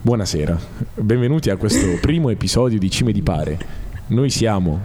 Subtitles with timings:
[0.00, 0.56] Buonasera,
[0.94, 3.58] benvenuti a questo primo episodio di Cime di Pare.
[4.06, 4.80] Noi siamo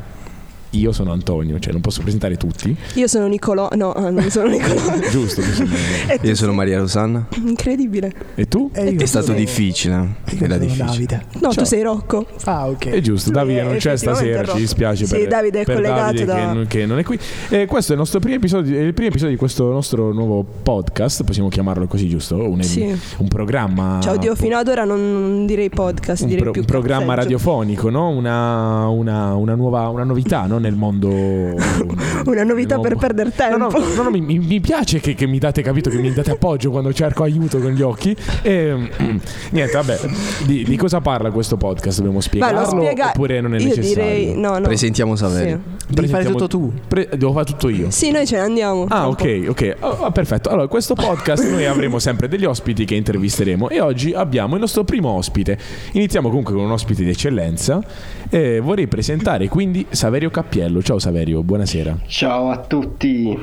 [0.74, 2.76] io sono Antonio, cioè non posso presentare tutti.
[2.96, 4.82] Io sono Nicolò, no, eh, non sono Nicolò.
[5.10, 5.42] Giusto,
[6.22, 7.28] tu Io sono Maria Rosanna.
[7.44, 8.12] Incredibile.
[8.36, 8.70] E tu?
[8.74, 9.94] E È stato sono- difficile.
[9.94, 10.86] Era sono difficile.
[10.86, 11.26] Davide.
[11.34, 11.64] No, Ciao.
[11.64, 12.26] tu sei Rocco.
[12.46, 12.88] Ah, ok.
[12.88, 16.26] È giusto, Davide non c'è stasera, ci dispiace Sì, per, Davide è per collegato Davide
[16.26, 17.20] da- che, non, che non è qui.
[17.50, 21.24] Eh, questo è il nostro primo episodio, il primo episodio di questo nostro nuovo podcast,
[21.24, 22.36] possiamo chiamarlo così, giusto?
[22.38, 22.82] Un, Sì.
[23.18, 24.00] un programma...
[24.02, 27.90] Ciao Dio, fino ad ora non, direi podcast, un, direi pro- più un programma radiofonico,
[27.90, 28.10] no?
[28.10, 30.58] una, una, una nuova una novità no?
[30.64, 31.10] Nel mondo.
[32.26, 33.58] Una novità per perdere tempo.
[33.58, 36.32] No, no, no, no, mi, mi- piace che, che mi date capito, che mi date
[36.32, 38.16] appoggio quando cerco aiuto con gli occhi.
[38.42, 39.18] E, mm,
[39.52, 40.00] niente, vabbè,
[40.46, 41.98] di, di cosa parla questo podcast?
[41.98, 43.94] Dobbiamo Beh, spiegarlo lo spiega- oppure non è Io necessario?
[43.94, 44.62] direi no, no.
[44.62, 45.62] Presentiamo Saverio.
[45.88, 46.72] Devi fare tutto tu.
[46.88, 47.92] Pre- devo fare tutto io.
[47.92, 48.86] Sì, noi ce ne andiamo.
[48.88, 49.76] Ah, ok, ok.
[49.82, 50.50] Oh, perfetto.
[50.50, 54.84] Allora, questo podcast noi avremo sempre degli ospiti che intervisteremo e oggi abbiamo il nostro
[54.86, 55.58] primo ospite.
[55.92, 57.84] Iniziamo comunque con un ospite di eccellenza
[58.30, 60.84] e vorrei presentare quindi Saverio Cappiello.
[60.84, 61.98] Ciao Saverio, buonasera.
[62.06, 63.36] Ciao a tutti.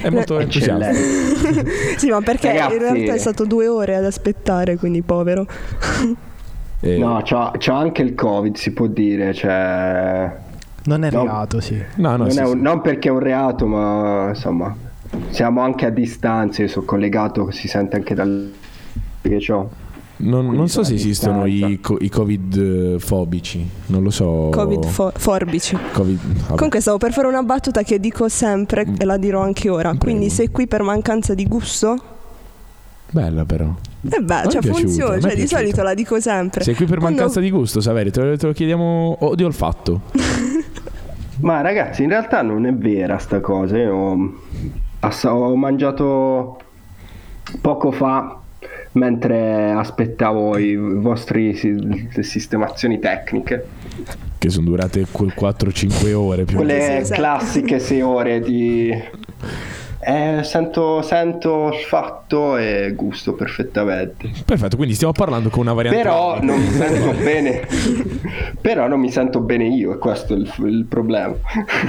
[0.00, 0.92] È molto entusiasta.
[1.98, 5.44] Sì, ma perché Ragazzi- in realtà è stato due ore ad aspettare, quindi povero.
[6.78, 9.34] Eh, No, c'ho, c'ho anche il Covid, si può dire.
[9.34, 10.36] Cioè,
[10.84, 11.24] Non è No.
[11.24, 11.82] reato, sì.
[11.96, 12.60] no, no, non, sì, è un- sì.
[12.60, 14.72] non perché è un reato, ma insomma,
[15.30, 16.62] siamo anche a distanza.
[16.62, 18.52] Io sono collegato, si sente anche dal.
[19.20, 19.68] che ho.
[20.18, 24.48] Non, non so se esistono i, co- i covid eh, fobici, non lo so.
[24.50, 25.76] Covid fo- forbici.
[25.92, 26.46] Covid-.
[26.54, 29.90] Comunque stavo per fare una battuta che dico sempre e la dirò anche ora.
[29.90, 30.04] Prego.
[30.04, 31.98] Quindi sei qui per mancanza di gusto?
[33.10, 33.66] Bella però.
[34.08, 36.64] E beh, è cioè piaciuta, funziona, cioè di solito la dico sempre.
[36.64, 39.44] Sei qui per Quando- mancanza di gusto, Saverio, te lo, te lo chiediamo o di
[39.44, 40.00] olfatto.
[41.40, 43.76] Ma ragazzi, in realtà non è vera sta cosa.
[43.76, 46.58] Io ho, ho mangiato
[47.60, 48.40] poco fa
[48.92, 51.54] mentre aspettavo i vostri
[52.20, 53.66] sistemazioni tecniche.
[54.38, 56.74] Che sono durate quel 4-5 ore più o meno.
[56.74, 57.20] Quelle Sì, esatto.
[57.20, 58.90] classiche 6 ore di...
[60.08, 64.30] Eh, sento, sento olfatto e gusto perfettamente.
[64.44, 66.00] Perfetto, quindi stiamo parlando con una variante.
[66.00, 67.66] Però non mi sento bene.
[68.60, 71.34] Però non mi sento bene io, e questo è il, il problema.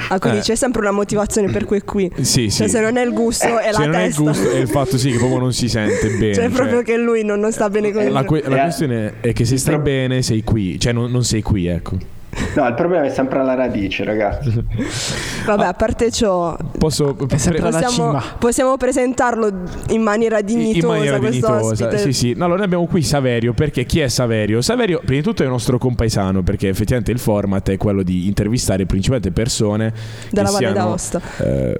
[0.09, 0.41] Ah, quindi Eh.
[0.41, 2.11] c'è sempre una motivazione per cui è qui.
[2.21, 2.57] Sì, sì.
[2.57, 4.21] Cioè, se non è il gusto, è Se la non è il testa.
[4.23, 6.33] gusto, è il fatto sì che proprio non si sente bene.
[6.33, 8.61] Cioè, cioè, proprio che lui non, non sta bene con la, il que- la Eh,
[8.61, 12.15] questione è che se stai bene sei qui, cioè non, non sei qui, ecco.
[12.55, 14.63] No, il problema è sempre alla radice, ragazzi.
[15.45, 17.25] Vabbè, a parte ciò, Posso pre-
[17.59, 19.51] possiamo, possiamo presentarlo
[19.89, 20.77] in maniera dignitosa.
[20.79, 21.97] in maniera dignitosa.
[21.97, 22.33] Sì, sì.
[22.35, 24.61] No, allora noi abbiamo qui Saverio, perché chi è Saverio?
[24.61, 28.27] Saverio, prima di tutto, è un nostro compaesano, perché effettivamente il format è quello di
[28.27, 29.93] intervistare principalmente persone
[30.31, 31.21] Dalla che Valle siano, d'Aosta.
[31.37, 31.77] eh,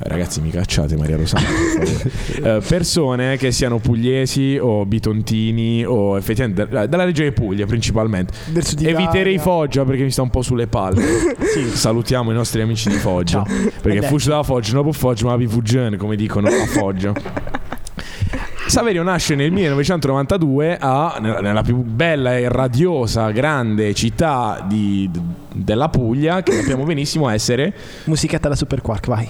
[0.00, 1.48] ragazzi, mi cacciate Maria Rosana.
[2.42, 8.32] Eh, persone che siano pugliesi o bitontini o effettivamente dalla regione Puglia principalmente.
[8.78, 9.38] Eviterei.
[9.38, 11.38] Foggia perché mi sta un po' sulle palle.
[11.50, 11.68] Sì.
[11.68, 13.42] Salutiamo i nostri amici di Foggia.
[13.44, 13.54] Ciao.
[13.80, 14.06] Perché Vabbè.
[14.06, 17.12] fugge dalla Foggia, non può Foggia, ma vi fuggione, come dicono a Foggia.
[18.66, 25.10] Saverio nasce nel 1992 a- nella nella più bella e radiosa, grande città di-
[25.52, 27.74] della Puglia, che sappiamo benissimo essere.
[28.04, 29.28] Musichetta da Super Quark, vai.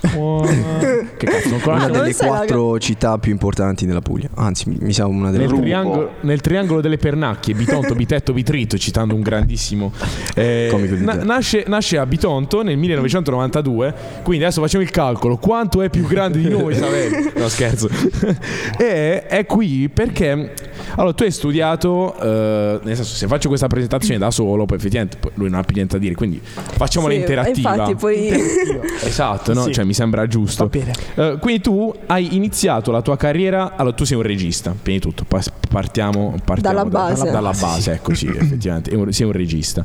[0.00, 4.28] Che cazzo, non Una delle la- quattro città più importanti della Puglia.
[4.34, 9.14] Anzi, mi, sa una delle Nel triangolo, nel triangolo delle pernacchie, Bitonto, Bitetto, Bitritto, citando
[9.14, 9.92] un grandissimo
[10.34, 13.94] eh, Comico di na- nasce, nasce a Bitonto nel 1992.
[14.22, 17.32] Quindi adesso facciamo il calcolo: quanto è più grande di noi, Saverio?
[17.40, 17.88] No, scherzo.
[18.78, 20.52] e è qui perché
[20.96, 25.18] allora tu hai studiato, eh, nel senso, se faccio questa presentazione da solo, poi effettivamente
[25.34, 26.14] lui non ha più niente da dire.
[26.14, 27.70] Quindi facciamola Sì, interattiva.
[27.72, 28.28] Infatti, poi
[29.02, 29.64] Esatto, no?
[29.64, 29.72] Sì.
[29.72, 30.68] Cioè, mi sembra giusto.
[30.68, 30.92] Va bene.
[31.16, 33.72] Eh, quindi tu hai iniziato la tua carriera.
[33.76, 35.24] Allora, tu sei un regista, prima di tutto.
[35.70, 37.30] Partiamo, partiamo Dalla da- base.
[37.30, 37.64] dalla Sì.
[37.64, 39.12] base, ecco sì, effettivamente.
[39.12, 39.84] sei un regista.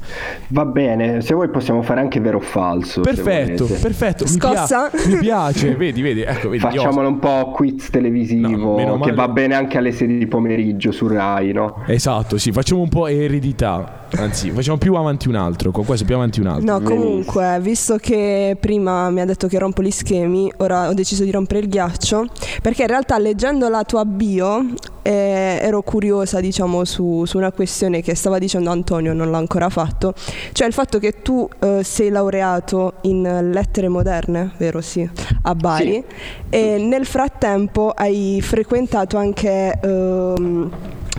[0.49, 3.01] Va bene, se vuoi possiamo fare anche vero o falso.
[3.01, 4.23] Perfetto, perfetto.
[4.25, 4.89] Mi, Scossa?
[4.91, 6.21] pia- mi piace, vedi, vedi.
[6.21, 6.63] Ecco, vedi.
[6.63, 10.91] io- Facciamolo un po' quiz televisivo No, che va bene anche alle sedi di pomeriggio
[10.91, 11.83] su Rai, no?
[11.87, 14.04] Esatto, sì, facciamo un po' eredità.
[14.17, 15.71] Anzi, facciamo più avanti un altro.
[15.71, 16.79] Con questo più avanti un altro.
[16.79, 21.23] No, comunque, visto che prima mi ha detto che rompo gli schemi, ora ho deciso
[21.23, 22.27] di rompere il ghiaccio,
[22.61, 24.65] perché in realtà leggendo la tua bio
[25.01, 29.69] eh, ero curiosa, diciamo, su, su una questione che stava dicendo Antonio, non l'ha ancora
[29.69, 30.13] fatto,
[30.53, 35.07] cioè il fatto che tu eh, sei laureato in lettere moderne, vero sì,
[35.43, 36.03] a Bari,
[36.49, 39.77] e nel frattempo hai frequentato anche...
[39.81, 40.71] ehm,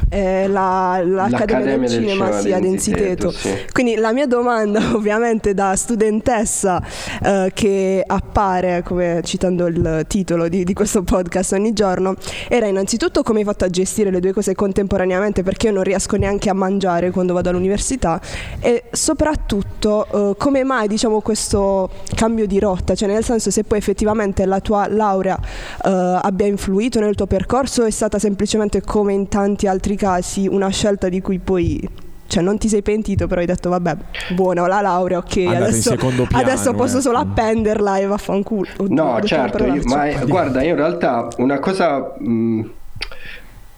[0.09, 3.31] eh, la- l'Accademia del Cinema sia ad Ensiteto.
[3.31, 3.53] sì.
[3.73, 6.83] Quindi la mia domanda, ovviamente da studentessa
[7.23, 12.15] eh, che appare, come citando il titolo di, di questo podcast ogni giorno,
[12.49, 16.17] era innanzitutto come hai fatto a gestire le due cose contemporaneamente perché io non riesco
[16.17, 18.21] neanche a mangiare quando vado all'università
[18.61, 23.79] e soprattutto eh, come mai diciamo questo cambio di rotta, cioè nel senso se poi
[23.79, 25.39] effettivamente la tua laurea
[25.85, 30.69] eh, abbia influito nel tuo percorso è stata semplicemente come in tanti altri casi una
[30.69, 31.89] scelta di cui poi
[32.29, 33.97] cioè non ti sei pentito però hai detto vabbè
[34.35, 37.01] buona ho la laurea ok adesso, piano, adesso posso eh.
[37.01, 42.61] solo appenderla e vaffanculo No, certo, io- ma guarda, io in realtà una cosa, mh,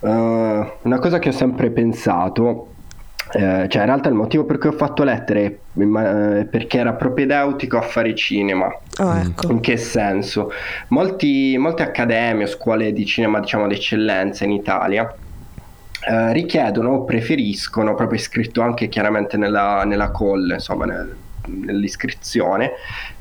[0.00, 2.68] eh, una cosa che ho sempre pensato,
[3.32, 5.44] eh, cioè in realtà il motivo per cui ho fatto lettere
[5.74, 8.66] è ma- eh, perché era propedeutico a fare cinema.
[8.96, 10.50] ah ecco In che senso?
[10.88, 15.14] Molti, molte accademie o scuole di cinema, diciamo, d'eccellenza in Italia
[16.06, 21.16] eh, richiedono o preferiscono, proprio scritto anche chiaramente nella, nella call, insomma, nel-
[21.48, 22.72] nell'iscrizione,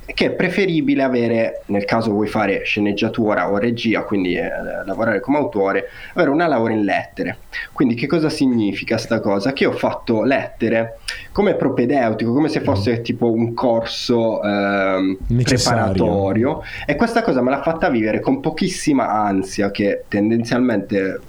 [0.05, 4.49] che è preferibile avere, nel caso vuoi fare sceneggiatura o regia, quindi eh,
[4.85, 7.39] lavorare come autore, avere una laurea in lettere.
[7.73, 9.51] Quindi che cosa significa sta cosa?
[9.51, 10.99] Che ho fatto lettere
[11.33, 15.17] come propedeutico, come se fosse tipo un corso Necessario.
[15.27, 21.19] preparatorio e questa cosa me l'ha fatta vivere con pochissima ansia che tendenzialmente eh,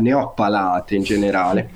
[0.00, 1.70] ne ho palate in generale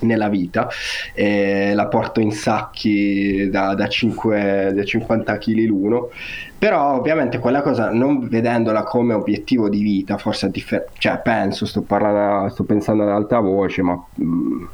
[0.00, 0.68] nella vita
[1.14, 6.10] e la porto in sacchi da, da, 5, da 50 kg l'uno.
[6.58, 11.66] Però ovviamente quella cosa non vedendola come obiettivo di vita forse è differente cioè penso
[11.66, 14.64] sto parlando sto pensando ad alta voce ma mm,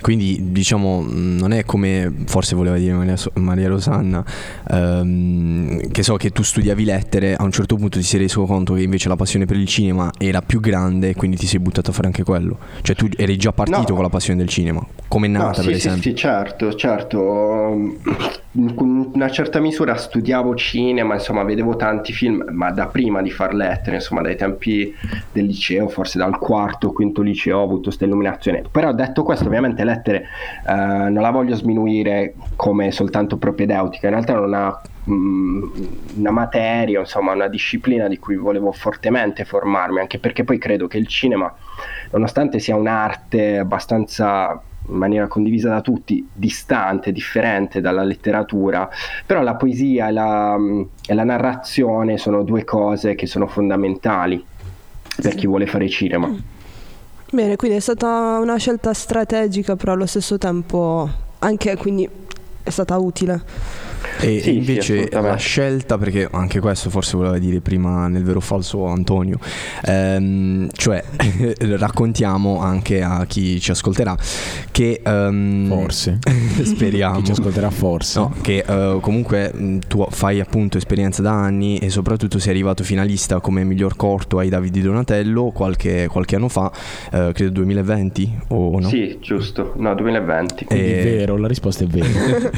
[0.00, 4.24] Quindi diciamo non è come forse voleva dire Maria, So- Maria Rosanna,
[4.70, 8.74] ehm, che so che tu studiavi lettere, a un certo punto ti sei reso conto
[8.74, 11.90] che invece la passione per il cinema era più grande e quindi ti sei buttato
[11.90, 12.58] a fare anche quello.
[12.82, 13.94] Cioè tu eri già partito No.
[13.94, 16.10] con la passione del cinema, come è No, nata sì, per sì, esempio.
[16.10, 17.96] sì, certo, certo.
[18.58, 18.74] In
[19.14, 23.96] una certa misura studiavo cinema, insomma, vedevo tanti film, ma da prima di far lettere,
[23.96, 24.92] insomma, dai tempi
[25.30, 28.64] del liceo, forse dal quarto quinto liceo ho avuto questa illuminazione.
[28.68, 30.24] Però detto questo, ovviamente lettere
[30.66, 35.62] eh, non la voglio sminuire come soltanto propedeutica, in realtà è una, mm,
[36.16, 40.98] una materia, insomma, una disciplina di cui volevo fortemente formarmi, anche perché poi credo che
[40.98, 41.54] il cinema,
[42.10, 48.88] nonostante sia un'arte abbastanza in maniera condivisa da tutti, distante, differente dalla letteratura,
[49.26, 50.56] però la poesia e la,
[51.06, 54.44] e la narrazione sono due cose che sono fondamentali
[55.20, 56.30] per chi vuole fare cinema.
[57.30, 62.08] Bene, quindi è stata una scelta strategica, però allo stesso tempo anche quindi
[62.68, 63.42] è stata utile.
[64.20, 65.28] E Sì, sì, invece assolutamente.
[65.28, 69.38] la scelta, perché anche questo forse voleva dire prima nel vero o falso Antonio,
[69.84, 71.02] ehm, cioè
[71.76, 74.16] raccontiamo anche a chi ci ascolterà
[74.70, 75.00] che...
[75.04, 76.18] ehm, Forse.
[76.62, 77.18] speriamo.
[77.18, 78.18] Chi ci ascolterà forse.
[78.20, 82.84] No, che eh, comunque mh, tu fai appunto esperienza da anni e soprattutto sei arrivato
[82.84, 86.70] finalista come miglior corto ai Davide Donatello qualche, qualche anno fa,
[87.12, 88.88] eh, credo 2020 o no?
[88.88, 90.64] Sì, giusto, no, 2020.
[90.66, 92.06] Quindi Eh, vero, la risposta è vera.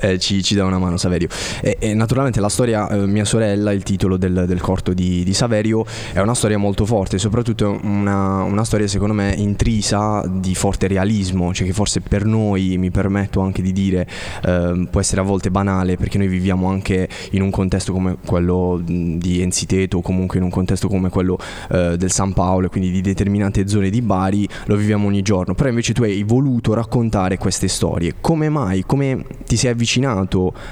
[0.00, 1.28] Eh, ci, ci dà una mano Saverio.
[1.60, 5.34] E, e naturalmente la storia eh, Mia sorella, il titolo del, del corto di, di
[5.34, 10.86] Saverio, è una storia molto forte, soprattutto una, una storia secondo me intrisa di forte
[10.86, 14.06] realismo, cioè che forse per noi, mi permetto anche di dire,
[14.44, 18.80] ehm, può essere a volte banale perché noi viviamo anche in un contesto come quello
[18.82, 21.38] di Ensiteto o comunque in un contesto come quello
[21.70, 25.54] eh, del San Paolo e quindi di determinate zone di Bari, lo viviamo ogni giorno,
[25.54, 28.14] però invece tu hai voluto raccontare queste storie.
[28.20, 28.84] Come mai?
[28.86, 29.87] Come ti sei avvicinato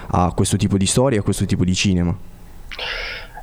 [0.09, 2.17] a questo tipo di storie, a questo tipo di cinema?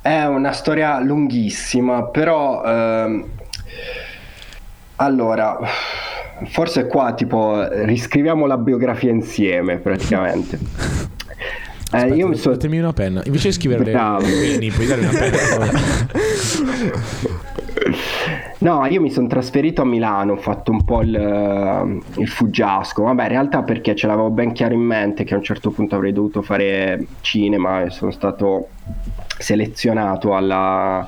[0.00, 3.26] È una storia lunghissima, però ehm,
[4.96, 5.58] allora
[6.46, 10.58] forse qua tipo riscriviamo la biografia insieme praticamente.
[11.94, 13.22] Eh, Aspetta, io mi sono datemi una penna.
[13.24, 14.26] Invece di scrivere Bravo.
[14.26, 15.38] Vieni, puoi dare una penna.
[18.64, 23.24] No, io mi sono trasferito a Milano, ho fatto un po' il, il fuggiasco, vabbè
[23.24, 26.14] in realtà perché ce l'avevo ben chiaro in mente che a un certo punto avrei
[26.14, 28.68] dovuto fare cinema e sono stato
[29.36, 31.06] selezionato alla,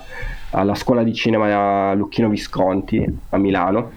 [0.51, 3.91] alla scuola di cinema Lucchino Visconti a Milano,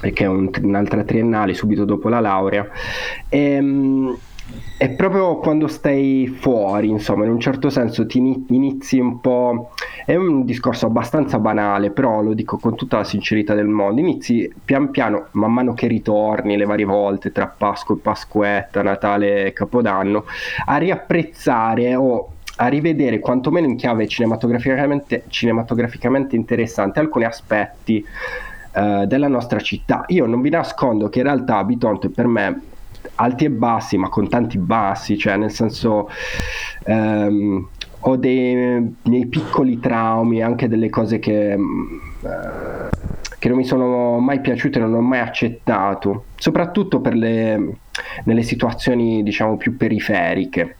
[0.00, 2.68] che è un- un'altra triennale subito dopo la laurea.
[3.30, 4.14] Ehm,
[4.76, 9.70] è proprio quando stai fuori, insomma, in un certo senso ti ini- inizi un po'.
[10.04, 14.00] È un discorso abbastanza banale, però lo dico con tutta la sincerità del mondo.
[14.00, 19.46] Inizi pian piano, man mano che ritorni le varie volte tra Pasqua e Pasquetta, Natale
[19.46, 20.24] e Capodanno,
[20.64, 28.04] a riapprezzare o a rivedere quantomeno in chiave cinematograficamente, cinematograficamente interessante alcuni aspetti
[28.74, 30.04] eh, della nostra città.
[30.08, 32.60] Io non vi nascondo che in realtà Bitonto per me
[33.16, 36.08] alti e bassi, ma con tanti bassi, cioè nel senso
[36.84, 37.68] ehm,
[38.00, 42.88] ho dei miei piccoli traumi, anche delle cose che, mm, eh,
[43.38, 47.76] che non mi sono mai piaciute, non ho mai accettato, soprattutto per le,
[48.24, 50.76] nelle situazioni diciamo più periferiche.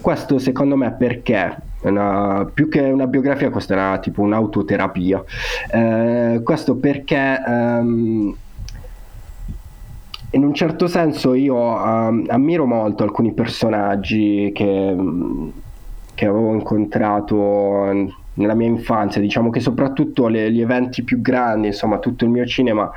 [0.00, 1.56] Questo secondo me perché?
[1.82, 5.24] Una, più che una biografia questa è una, tipo un'autoterapia.
[5.70, 8.36] Eh, questo perché ehm,
[10.30, 15.48] in un certo senso io ehm, ammiro molto alcuni personaggi che, mm,
[16.14, 21.98] che avevo incontrato nella mia infanzia, diciamo che soprattutto le- gli eventi più grandi, insomma
[21.98, 22.90] tutto il mio cinema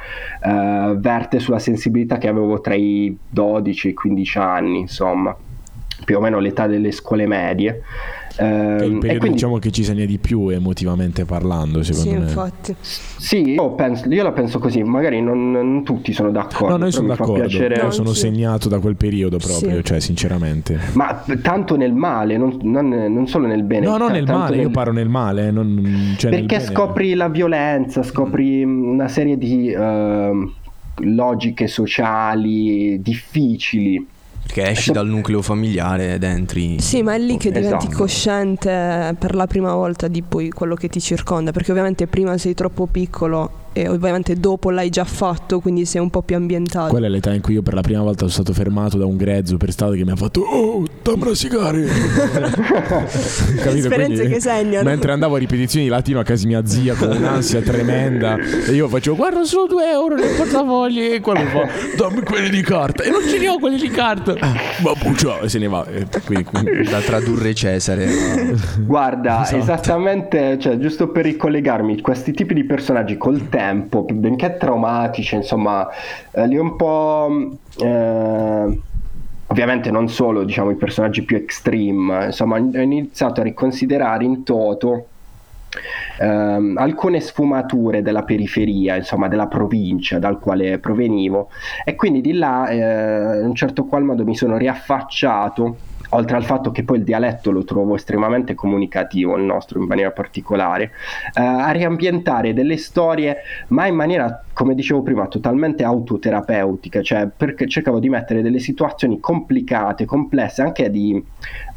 [0.43, 5.35] eh, verte sulla sensibilità che avevo tra i 12 e i 15 anni, insomma,
[6.05, 7.81] più o meno l'età delle scuole medie.
[8.41, 12.09] Che è il Ehm, periodo quindi diciamo che ci segna di più emotivamente parlando, secondo
[12.09, 12.23] Sì, me.
[12.23, 12.75] infatti.
[12.81, 16.69] sì, io, penso- io la penso così, magari non, non tutti sono d'accordo.
[16.69, 17.33] No, noi sono d'accordo.
[17.33, 19.83] piacere- Io No, sono segnato da quel periodo proprio, Sì.
[19.83, 20.79] cioè sinceramente.
[20.93, 23.85] Ma tanto nel male, non, non- non solo nel bene.
[23.85, 26.71] No, no, ta- nel male, io parlo nel male, non, cioè nel Perché bene.
[26.71, 30.51] scopri la violenza, scopri una serie di ehm,
[31.03, 34.05] logiche sociali difficili.
[34.53, 36.77] Perché esci dal nucleo familiare ed entri.
[36.81, 37.95] Sì, ma è lì che diventi Esatto.
[37.97, 42.53] cosciente per la prima volta di poi quello che ti circonda, perché ovviamente prima sei
[42.53, 46.89] troppo piccolo e ovviamente dopo l'hai già fatto, quindi sei un po' più ambientato.
[46.89, 49.17] Quella è l'età in cui io per la prima volta sono stato fermato da un
[49.17, 51.83] grezzo per strada che mi ha fatto Oh, dammi una sigari?
[53.01, 54.87] Esperienze Quindi, che segnano.
[54.89, 58.87] Mentre andavo a ripetizioni di latino a casa mia zia con un'ansia tremenda E io
[58.87, 63.09] facevo guarda solo 2 euro nel portafogli E quello fa dammi quelli di carta E
[63.09, 66.43] non ce li ho quelli di carta Ma bugia E se ne va E quindi,
[66.43, 68.07] quindi- Da tradurre Cesare.
[68.79, 69.57] Guarda, Esatto.
[69.61, 73.57] esattamente, cioè, giusto per ricollegarmi, questi tipi di personaggi col tempo,
[74.13, 75.87] benché traumatici, insomma,
[76.31, 77.57] eh, li un po'...
[77.77, 78.79] eh,
[79.47, 85.07] ovviamente non solo, diciamo, i personaggi più extreme, insomma, ho iniziato a riconsiderare in toto
[86.19, 91.49] ehm, alcune sfumature della periferia, insomma, della provincia dal quale provenivo
[91.83, 95.75] e quindi di là, eh, in un certo qual modo mi sono riaffacciato
[96.11, 100.11] oltre al fatto che poi il dialetto lo trovo estremamente comunicativo, il nostro in maniera
[100.11, 100.91] particolare,
[101.33, 103.37] eh, a riambientare delle storie,
[103.67, 109.19] ma in maniera, come dicevo prima, totalmente autoterapeutica, cioè perché cercavo di mettere delle situazioni
[109.19, 111.23] complicate, complesse, anche di,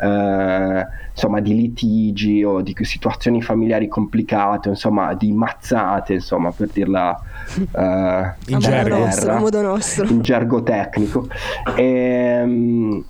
[0.01, 7.21] eh, insomma, di litigi o di situazioni familiari complicate, insomma, di mazzate, insomma, per dirla
[7.57, 8.99] eh, in gergo.
[8.99, 10.07] nostro, a modo nostro.
[10.07, 11.29] in gergo tecnico.
[11.77, 13.05] Ehm,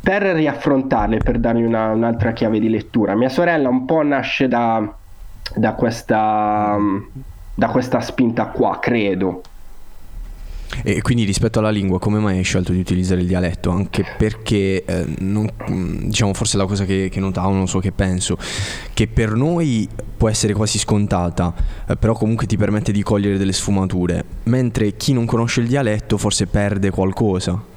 [0.00, 4.94] per riaffrontarle, per dargli una- un'altra chiave di lettura, mia sorella un po' nasce da,
[5.54, 6.76] da questa,
[7.54, 9.42] da questa spinta qua, credo.
[10.82, 13.70] E quindi rispetto alla lingua, come mai hai scelto di utilizzare il dialetto?
[13.70, 15.48] Anche perché, eh, non-
[16.04, 18.36] diciamo, forse la cosa che, che notavo, non so che penso,
[18.92, 21.54] che per noi può essere quasi scontata,
[21.86, 26.18] eh, però comunque ti permette di cogliere delle sfumature, mentre chi non conosce il dialetto
[26.18, 27.74] forse perde qualcosa.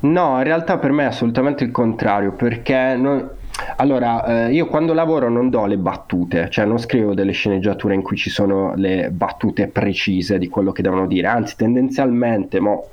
[0.00, 3.28] No, in realtà per me è assolutamente il contrario, perché non-
[3.76, 8.02] allora eh, io quando lavoro non do le battute, cioè non scrivo delle sceneggiature in
[8.02, 12.86] cui ci sono le battute precise di quello che devono dire, anzi tendenzialmente, mo,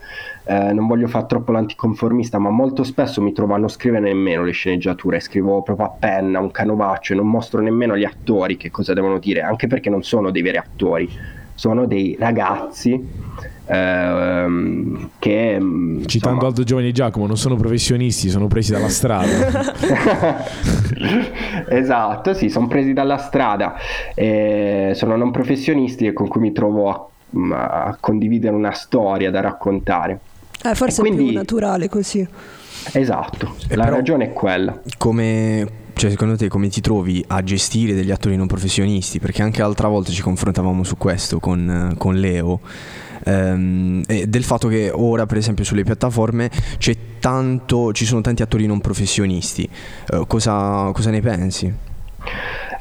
[0.46, 4.44] eh, non voglio fare troppo l'anticonformista, ma molto spesso mi trovo a non scrivere nemmeno
[4.44, 8.72] le sceneggiature, scrivo proprio a penna, un canovaccio e non mostro nemmeno agli attori che
[8.72, 11.08] cosa devono dire, anche perché non sono dei veri attori,
[11.54, 15.58] sono dei ragazzi ehm, che...
[15.60, 19.74] mm, Citando insomma, Aldo Giovanni e Giacomo Non sono professionisti, sono presi dalla strada
[21.70, 23.76] esatto, sì, sono presi dalla strada,
[24.14, 29.42] eh, sono non professionisti e con cui mi trovo a, a condividere una storia da
[29.42, 30.20] raccontare.
[30.64, 32.28] Eh, forse E è più quindi- naturale così.
[32.92, 34.80] Esatto, E la però- ragione è quella.
[34.98, 39.20] Come, cioè, secondo te come ti trovi a gestire degli attori non professionisti?
[39.20, 42.60] Perché anche l'altra volta ci confrontavamo su questo con, con Leo.
[43.26, 46.50] Ehm, del fatto che ora, per esempio, sulle piattaforme
[47.20, 49.68] tanto, ci sono tanti attori non professionisti.
[50.12, 51.74] Eh, cosa, cosa ne pensi?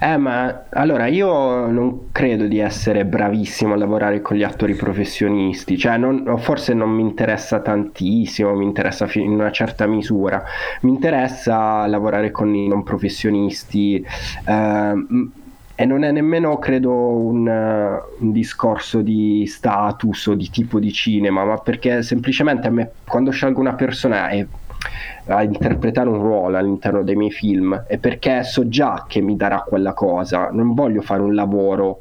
[0.00, 5.78] Eh, ma allora io non credo di essere bravissimo a lavorare con gli attori professionisti,
[5.78, 10.42] cioè non- forse non mi interessa tantissimo, mi interessa in una certa misura,
[10.82, 14.04] mi interessa lavorare con i non professionisti
[14.46, 15.32] ehm,
[15.76, 20.92] e non è nemmeno credo un, eh, un discorso di status o di tipo di
[20.92, 24.46] cinema, ma perché semplicemente a me quando scelgo una persona è
[25.26, 29.60] a interpretare un ruolo all'interno dei miei film è perché so già che mi darà
[29.60, 32.00] quella cosa, non voglio fare un lavoro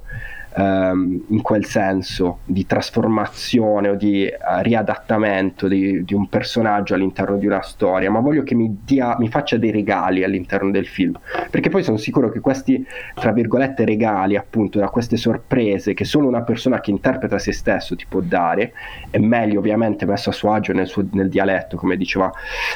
[0.55, 7.37] ehm, in quel senso di trasformazione o di eh, riadattamento di, di un personaggio all'interno
[7.37, 11.17] di una storia, ma voglio che mi, dia, mi faccia dei regali all'interno del film,
[11.49, 16.27] perché poi sono sicuro che questi, tra virgolette, regali appunto da queste sorprese che solo
[16.27, 18.73] una persona che interpreta se stesso ti può dare,
[19.09, 22.31] è meglio ovviamente messo a suo agio nel, suo, nel dialetto, come diceva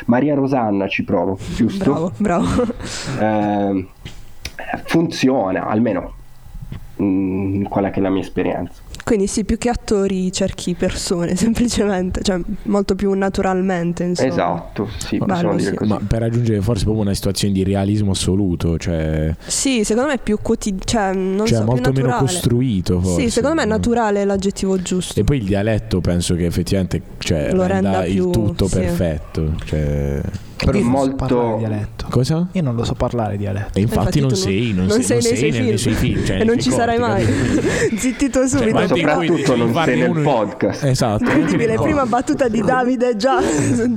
[0.05, 1.83] Maria Rosanna, ci provo, giusto?
[1.83, 2.45] Bravo, bravo.
[3.19, 3.85] Eh,
[4.85, 6.13] funziona, almeno
[7.01, 8.85] mm, quella che è la mia esperienza.
[9.03, 14.27] Quindi sì, più che attori cerchi persone, semplicemente, cioè molto più naturalmente, insomma.
[14.27, 15.75] Esatto, sì, Bello, possiamo dire sì.
[15.77, 15.89] così.
[15.91, 20.19] Ma per raggiungere forse proprio una situazione di realismo assoluto, cioè, Sì, secondo me è
[20.21, 22.99] più quotidiano, cioè, non cioè so, molto più meno costruito.
[22.99, 23.21] Forse.
[23.21, 25.17] Sì, secondo me è naturale l'aggettivo giusto.
[25.17, 28.79] E poi il dialetto penso che effettivamente cioè, Lo renda renda il più- tutto sì.
[28.79, 29.53] perfetto.
[29.63, 30.21] Cioè...
[30.65, 32.05] Però so molto- dialetto.
[32.09, 32.47] Cosa?
[32.51, 33.77] Io non lo so parlare dialetto.
[33.77, 35.75] E infatti, Infatti non sei, non, non sei, sei non nei sei suoi nei film.
[35.77, 36.25] suoi film.
[36.25, 37.25] cioè, e non ci sarai mai.
[37.25, 37.61] capito?
[37.97, 38.73] Zittito Cioè, subito.
[38.73, 40.83] Ma in cui soprattutto non sei nel uno- podcast.
[40.83, 41.23] Esatto.
[41.23, 43.39] Incredibile, prima battuta di Davide già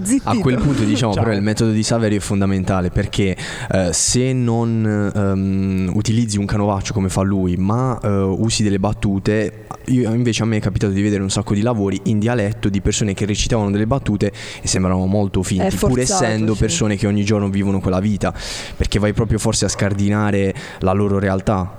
[0.02, 0.28] zittito.
[0.28, 1.22] A quel punto diciamo Ciao.
[1.22, 3.36] però il metodo di Saverio è fondamentale perché
[3.72, 9.64] eh, se non ehm, utilizzi un canovaccio come fa lui ma eh, usi delle battute,
[9.86, 12.80] io invece a me è capitato di vedere un sacco di lavori in dialetto di
[12.80, 16.58] persone che recitavano delle battute e sembravano molto finti, pur forzato, sì.
[16.58, 18.32] persone che ogni giorno vivono quella vita,
[18.76, 21.78] perché vai proprio forse a scardinare la loro realtà.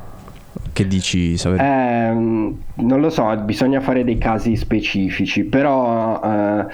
[0.74, 1.64] Che dici Saverio?
[1.64, 6.66] Ehm, non lo so, bisogna fare dei casi specifici, però eh,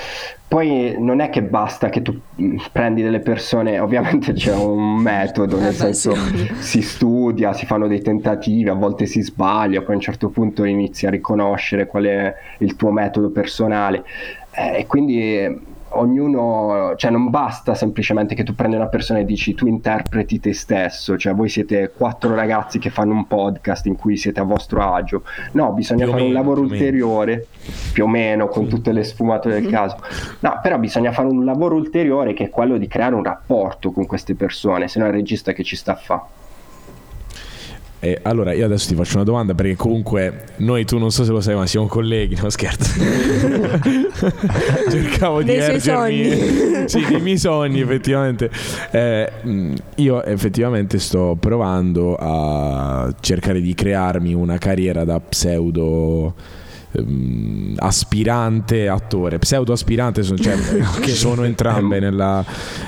[0.48, 5.60] poi non è che basta che tu mm, prendi delle persone, ovviamente c'è un metodo,
[5.60, 6.54] nel Eh beh, senso sì.
[6.58, 10.64] si studia, si fanno dei tentativi, a volte si sbaglia, poi a un certo punto
[10.64, 14.04] inizi a riconoscere qual è il tuo metodo personale
[14.52, 15.60] Eh, e quindi eh,
[15.90, 20.54] ognuno, cioè non basta semplicemente che tu prendi una persona e dici tu interpreti te
[20.54, 24.82] stesso, cioè voi siete quattro ragazzi che fanno un podcast in cui siete a vostro
[24.94, 26.84] agio, no, bisogna Più fare un meno, lavoro più o meno.
[26.84, 27.48] ulteriore,
[27.94, 29.98] più o meno con tutte le sfumature del caso,
[30.40, 34.06] no, però bisogna fare un lavoro ulteriore che è quello di creare un rapporto con
[34.06, 36.22] queste persone, se no il regista che ci sta a fare.
[38.00, 41.32] E allora io adesso ti faccio una domanda perché comunque noi tu non so se
[41.32, 43.00] lo sai ma siamo colleghi, no scherzo.
[44.90, 48.52] Cercavo di Dei ergermi sì, dei miei sogni effettivamente.
[48.92, 49.32] Eh,
[49.96, 56.36] io effettivamente sto provando a cercare di crearmi una carriera da pseudo
[56.92, 60.56] ehm, aspirante attore, pseudo aspirante sono, cioè,
[61.02, 62.44] che sono entrambe nella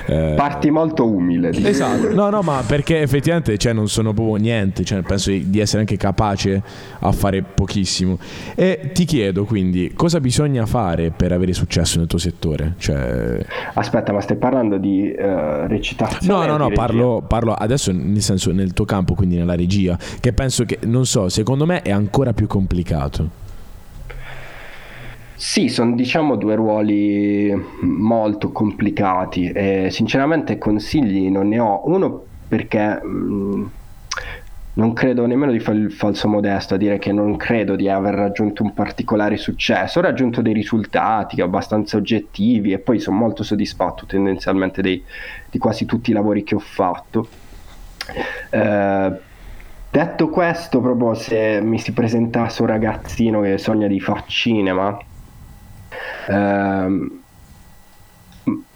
[0.06, 1.52] eh, Parti molto umile.
[1.52, 1.68] dico.
[1.68, 5.82] Esatto, no, no, ma perché effettivamente cioè, non sono proprio niente, cioè, penso di essere
[5.82, 6.62] anche capace
[7.00, 8.18] a fare pochissimo.
[8.56, 12.76] E ti chiedo quindi cosa bisogna fare per avere successo nel tuo settore?
[12.78, 16.46] Cioè, Aspetta, ma stai parlando di eh, recitazione?
[16.46, 20.34] no, no, no, parlo, parlo adesso nel senso nel tuo campo, quindi nella regia, che
[20.34, 23.38] penso che, non so, secondo me è ancora più complicato.
[25.41, 27.49] Sì, sono diciamo due ruoli
[27.82, 31.82] molto complicati e sinceramente consigli non ne ho.
[31.86, 33.71] Uno perché mh,
[34.73, 38.15] non credo nemmeno di fare il falso modesto a dire che non credo di aver
[38.15, 39.99] raggiunto un particolare successo.
[39.99, 45.02] Ho raggiunto dei risultati abbastanza oggettivi e poi sono molto soddisfatto tendenzialmente dei-
[45.49, 47.30] di quasi tutti i lavori che ho fatto.
[48.49, 49.12] Eh,
[49.89, 54.97] detto questo, proprio se mi si presentasse un ragazzino che sogna di fare cinema,
[56.30, 57.12] Ehm,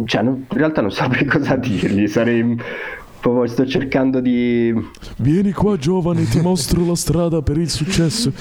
[0.05, 2.07] cioè, non- in realtà non saprei cosa dirgli.
[2.07, 2.57] Sarei
[3.19, 4.73] proprio sto cercando di.
[5.17, 8.31] Vieni qua giovane, ti mostro la strada per il successo.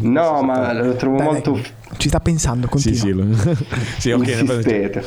[0.00, 1.58] No, ma lo trovo Dai, molto.
[1.96, 3.36] Ci sta pensando, Sì, continua.
[3.36, 3.56] sì, lo-
[3.98, 4.26] sì, ok.
[4.26, 5.04] insistete.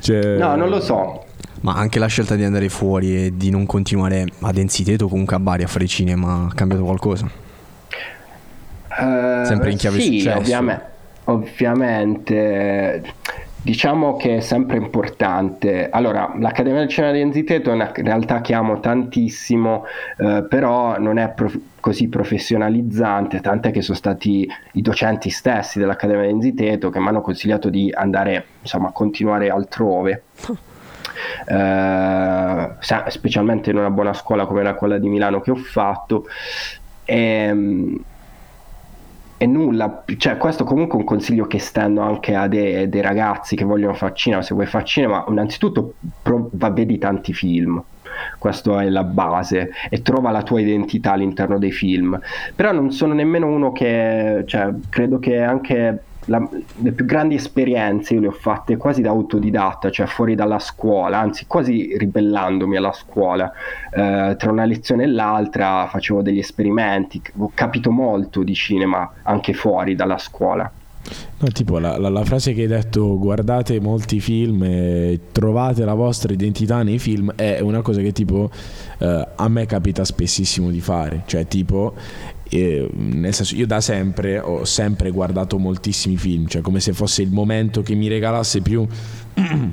[0.00, 1.24] Cioè, No, non lo so.
[1.62, 5.36] Ma anche la scelta di andare fuori e di non continuare ad Enziteto o comunque
[5.36, 7.28] a Bari a fare cinema ha cambiato qualcosa?
[8.98, 10.38] Eh, Sempre in chiave sì, successo.
[10.38, 10.82] ovviame-
[11.24, 13.02] ovviamente.
[13.64, 15.88] Diciamo che è sempre importante.
[15.88, 19.84] Allora, l'Accademia del Cinema di Enziteto è una realtà che amo tantissimo,
[20.18, 26.24] eh, però non è prof- così professionalizzante, tant'è che sono stati i docenti stessi dell'Accademia
[26.24, 30.22] di Enziteto che mi hanno consigliato di andare, insomma, a continuare altrove.
[31.46, 32.70] Eh,
[33.08, 36.26] specialmente in una buona scuola come era quella di Milano che ho fatto.
[37.04, 38.00] E,
[39.42, 43.56] e nulla, cioè questo comunque è un consiglio che stendo anche a dei, dei ragazzi
[43.56, 47.82] che vogliono fare cinema, se vuoi fare cinema, innanzitutto pro- va, vedi tanti film,
[48.38, 52.20] questa è la base e trova la tua identità all'interno dei film,
[52.54, 58.14] però non sono nemmeno uno che, cioè, credo che anche la- le più grandi esperienze
[58.14, 62.92] io le ho fatte quasi da autodidatta, cioè fuori dalla scuola, anzi quasi ribellandomi alla
[62.92, 63.50] scuola.
[63.92, 69.52] Eh, tra una lezione e l'altra facevo degli esperimenti, ho capito molto di cinema anche
[69.52, 70.70] fuori dalla scuola.
[71.38, 75.94] No, tipo la, la- la frase che hai detto guardate molti film e trovate la
[75.94, 78.48] vostra identità nei film è una cosa che tipo
[78.98, 81.94] eh, a me capita spessissimo di fare, cioè tipo
[82.94, 87.30] nel senso io da sempre ho sempre guardato moltissimi film, cioè come se fosse il
[87.30, 88.86] momento che mi regalasse più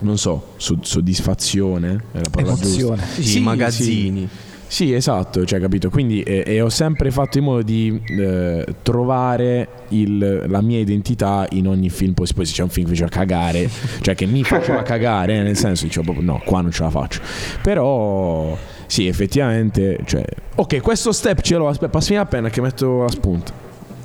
[0.00, 2.66] non so, so- soddisfazione, è la parola giusta.
[2.66, 3.02] Emozione.
[3.14, 4.28] Sì, Sì, i magazzini.
[4.66, 5.88] Sì, esatto, cioè, capito.
[5.88, 11.46] Quindi eh, e ho sempre fatto in modo di eh, trovare il- la mia identità
[11.50, 12.12] in ogni film.
[12.12, 15.56] Poi se c'è un film che mi faceva cagare, cioè che mi faceva cagare, nel
[15.56, 17.20] senso dicevo proprio no, qua non ce la faccio.
[17.62, 23.02] Però sì, effettivamente, cioè, ok, questo step ce l'ho, aspetta, passami la penna che metto
[23.02, 23.52] la spunta.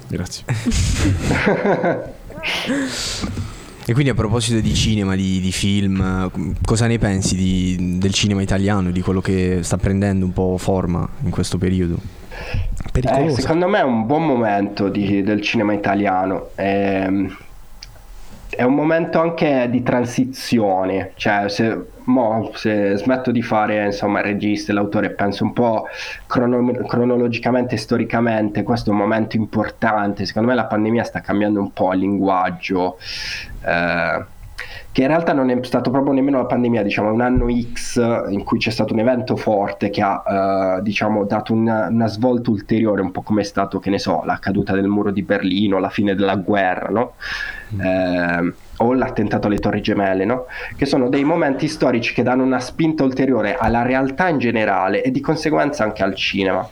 [0.07, 0.43] Grazie.
[3.85, 6.29] E quindi a proposito di cinema, di, di film,
[6.63, 11.09] cosa ne pensi di- del cinema italiano, di quello che sta prendendo un po' forma
[11.23, 11.97] in questo periodo?
[12.93, 16.49] Eh, secondo me è un buon momento di- del cinema italiano.
[16.55, 17.35] Ehm,
[18.47, 21.13] È, un momento anche di transizione.
[21.15, 21.77] Cioè, se,
[22.09, 25.85] mo, se smetto di fare insomma, il regista e l'autore, penso un po'
[26.27, 30.25] crono- cronologicamente storicamente, questo è un momento importante.
[30.25, 32.97] Secondo me la pandemia sta cambiando un po' il linguaggio.
[33.65, 34.37] eh,
[34.91, 37.97] che in realtà non è stato proprio nemmeno la pandemia, diciamo, un anno X
[38.29, 42.49] in cui c'è stato un evento forte che ha, eh, diciamo, dato una, una svolta
[42.49, 45.77] ulteriore, un po' come è stato, che ne so, la caduta del muro di Berlino,
[45.77, 47.13] la fine della guerra, no?
[47.79, 50.45] Eh, o l'attentato alle Torri Gemelle, no?
[50.75, 55.11] Che sono dei momenti storici che danno una spinta ulteriore alla realtà in generale e
[55.11, 56.67] di conseguenza anche al cinema.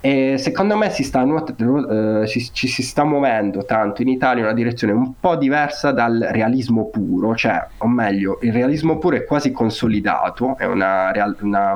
[0.00, 4.40] E secondo me si sta nuot- eh, si- ci si sta muovendo tanto in Italia
[4.40, 9.16] in una direzione un po' diversa dal realismo puro, cioè, o meglio, il realismo puro
[9.16, 11.74] è quasi consolidato, è una, real- una,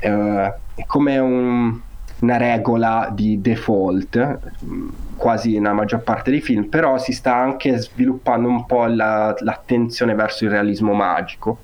[0.00, 1.80] eh, è come un-
[2.20, 7.76] una regola di default, mh, quasi nella maggior parte dei film, però si sta anche
[7.78, 11.58] sviluppando un po' la- l'attenzione verso il realismo magico,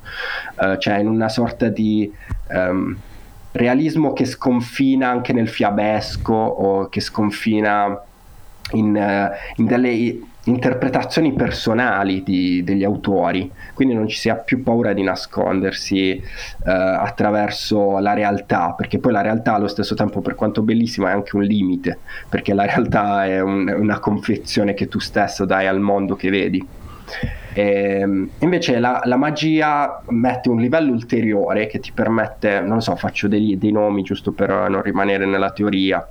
[0.61, 2.13] eh, cioè in una sorta di...
[2.49, 2.97] ehm,
[3.57, 7.97] realismo che sconfina anche nel fiabesco o che sconfina
[8.73, 14.93] in, eh, in delle interpretazioni personali di- degli autori, quindi non ci sia più paura
[14.93, 16.23] di nascondersi eh,
[16.71, 21.37] attraverso la realtà, perché poi la realtà allo stesso tempo, per quanto bellissima, è anche
[21.37, 26.15] un limite, perché la realtà è un- una confezione che tu stesso dai al mondo
[26.15, 26.67] che vedi.
[27.57, 33.29] Ehm, invece la, la magia mette un livello ulteriore che ti permette, non so, faccio
[33.29, 36.07] degli- dei nomi giusto per non rimanere nella teoria,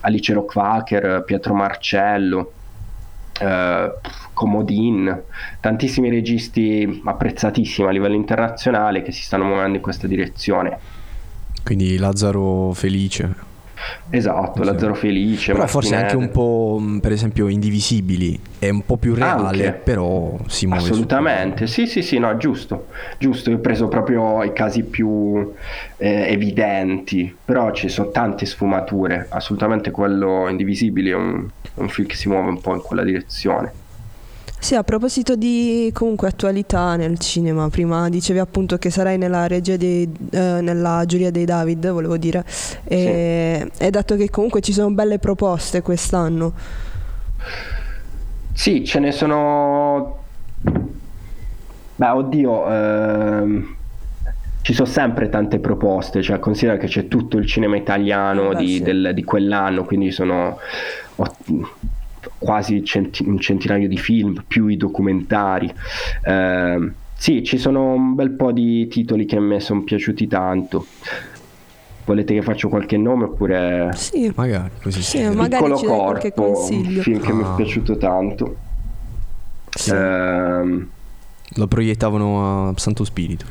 [0.00, 2.52] Alice Rockwaker, Pietro Marcello,
[3.40, 3.92] eh,
[4.32, 5.22] Comodin,
[5.60, 10.78] tantissimi registi apprezzatissimi a livello internazionale che si stanno muovendo in questa direzione.
[11.62, 13.50] Quindi Lazzaro Felice.
[14.10, 16.28] Esatto, Lazzaro Felice, Però forse anche Martinelli.
[16.28, 18.38] un po', mh, per esempio, indivisibili.
[18.58, 19.78] È un po' più reale, Anche.
[19.78, 20.82] però si muove.
[20.82, 25.52] Assolutamente, sì, sì, sì, no, giusto, giusto, io ho preso proprio i casi più
[25.96, 32.06] eh, evidenti, però ci sono tante sfumature, assolutamente quello Indivisibili è un, è un film
[32.06, 33.80] che si muove un po' in quella direzione.
[34.62, 39.76] Sì, a proposito di comunque attualità nel cinema, prima dicevi appunto che sarai nella, regia
[39.76, 42.44] dei, eh, nella giuria dei David, volevo dire,
[42.84, 46.52] e, e dato che comunque ci sono belle proposte quest'anno.
[48.52, 50.18] Sì, ce ne sono...
[51.96, 53.76] Beh, oddio, ehm,
[54.62, 58.74] ci sono sempre tante proposte, cioè considera che c'è tutto il cinema italiano Beh, di,
[58.74, 58.82] sì.
[58.82, 60.58] del- di quell'anno, quindi sono
[62.38, 65.72] quasi centi- un centinaio di film, più i documentari.
[66.24, 70.86] Ehm, sì, ci sono un bel po' di titoli che a me sono piaciuti tanto.
[72.04, 73.90] Volete che faccio qualche nome oppure...
[73.94, 75.02] Sì, Magari così.
[75.02, 75.22] Sì, sì.
[75.24, 77.52] ma- magari Piccolo Corpo, un film che mi Ah.
[77.52, 78.56] è piaciuto tanto.
[79.88, 80.88] Ehm,
[81.56, 83.44] Lo proiettavano a Santo Spirito.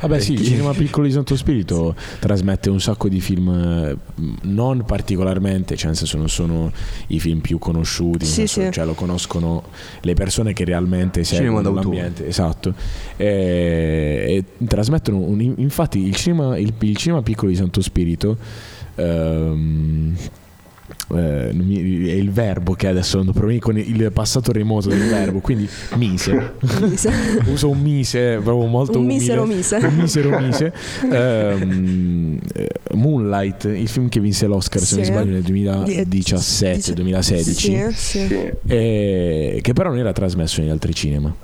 [0.00, 3.96] Vabbè sì, il cinema piccolo di Santo Spirito trasmette un sacco di film eh,
[4.42, 6.70] non particolarmente, cioè nel senso non sono
[7.08, 8.70] i film più conosciuti, Sì, senso, sì.
[8.72, 9.62] cioè lo conoscono
[10.02, 12.74] le persone che realmente seguono l'ambiente, esatto.
[13.16, 18.36] E, e trasmettono un- infatti il cinema, il, il cinema piccolo di Santo Spirito
[18.96, 20.14] ehm,
[21.14, 25.38] eh, mi- è il verbo che adesso non proviene con il passato remoto del verbo,
[25.40, 26.52] quindi mise.
[26.80, 27.10] Mise.
[27.50, 29.18] Uso un mise proprio molto Un umile.
[29.18, 29.76] misero mise.
[29.76, 30.72] Un misero mise.
[31.14, 32.38] Eh,
[32.94, 35.10] Moonlight, il film che vinse l'Oscar, se non Sì.
[35.10, 37.52] sbaglio, nel 2017-2016.
[37.52, 38.26] Sì, sì.
[38.26, 38.50] Sì.
[38.66, 41.34] e- che però non era trasmesso negli altri cinema.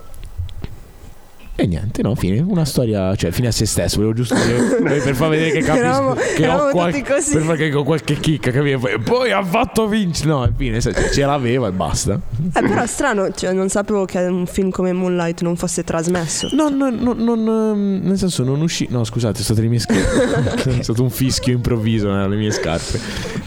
[1.60, 2.40] E niente, no, fine.
[2.40, 3.96] Una storia, cioè, fine a se stesso.
[3.96, 5.84] Volevo giusto dire, per far vedere che capisco.
[5.84, 7.02] Eravamo- che eravamo ho qual-.
[7.02, 8.88] Per far che ho qualche chicca, capito?
[8.88, 10.30] E poi ha fatto vincere.
[10.30, 12.18] No, infine, se- ce l'aveva e basta.
[12.54, 16.48] Eh, però strano, cioè, non sapevo che un film come Moonlight non fosse trasmesso.
[16.52, 18.86] No, no, no, non, ehm, nel senso non uscì.
[18.88, 20.78] No, scusate, è stato le mie scarpe.
[20.78, 22.98] è stato un fischio improvviso nelle mie scarpe.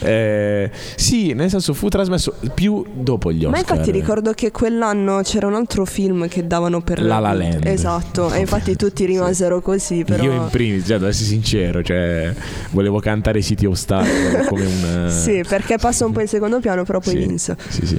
[0.02, 3.52] Eh, sì, nel senso fu trasmesso più dopo gli Oscar.
[3.52, 7.66] Ma infatti ricordo che quell'anno c'era un altro film che davano per La La Land.
[7.66, 8.02] Esatto,
[8.34, 12.34] e infatti tutti rimasero così, però Io in primis, cioè, devo essere sincero, cioè,
[12.72, 15.10] volevo cantare City of Star come un...
[15.10, 17.58] Sì, perché passa un po' in secondo piano, però poi sì, vinse.
[17.70, 17.98] Sì, sì.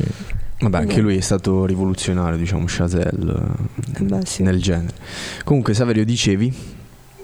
[0.61, 3.43] Vabbè, anche lui è stato rivoluzionario, diciamo, Chazelle
[3.99, 4.43] Eh beh, sì.
[4.43, 4.95] nel genere.
[5.45, 6.53] Comunque, Saverio, dicevi?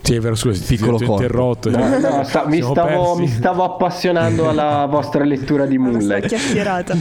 [0.02, 1.70] Sì, è vero, scusa, ti Piccolo ti ho interrotto.
[1.70, 6.26] No, no, sta- mi, stavo, mi stavo appassionando alla vostra lettura di Moonlight.
[6.26, 6.96] chiacchierata.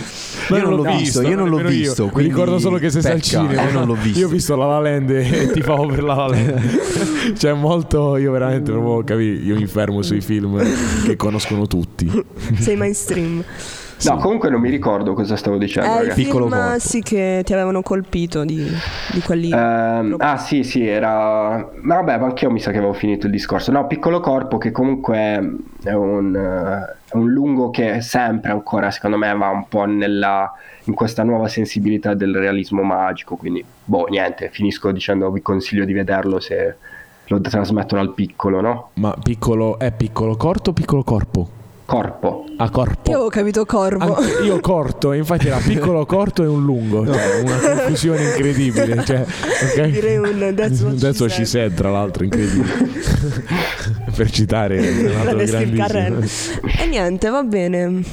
[0.49, 2.89] Ma Io non l'ho visto, io non l'ho nemmeno visto, Mi quindi ricordo solo che
[2.89, 3.63] sei al cinema.
[3.63, 4.19] io non l'ho visto.
[4.19, 7.37] Io ho visto La La Land e ti favo per La La Land.
[7.37, 8.17] cioè, molto.
[8.17, 9.43] Io veramente proprio capì.
[9.45, 10.61] Io mi fermo sui film
[11.05, 12.11] che conoscono tutti.
[12.59, 13.43] Sei mainstream.
[14.05, 15.89] No, comunque non mi ricordo cosa stavo dicendo.
[15.89, 16.23] È il ragazzi.
[16.23, 16.79] Piccolo film corpo.
[16.79, 18.65] sì che ti avevano colpito di,
[19.11, 19.51] di quelli.
[19.51, 23.31] Ehm, ah sì sì era ma vabbè ma anch'io mi sa che avevo finito il
[23.31, 25.17] discorso no piccolo corpo che comunque
[25.83, 30.51] è un, eh, è un lungo che sempre ancora secondo me va un po' nella,
[30.85, 35.93] in questa nuova sensibilità del realismo magico quindi boh niente finisco dicendo vi consiglio di
[35.93, 36.75] vederlo se
[37.27, 38.89] lo trasmettono al piccolo no?
[38.93, 39.77] Ma piccolo.
[39.77, 41.57] È piccolo corto o piccolo corpo?
[41.89, 43.09] Corpo A corpo.
[43.09, 44.15] Io avevo capito corvo.
[44.15, 47.03] Anche io corto, infatti era piccolo, corto e un lungo.
[47.03, 49.03] Cioè, una confusione incredibile.
[49.03, 49.81] Cioè, ok?
[49.87, 51.69] Direi un that's what That's what she said.
[51.69, 52.89] said, tra l'altro, incredibile.
[54.15, 56.59] per citare un altro grandissimo.
[56.79, 58.03] E niente, va bene.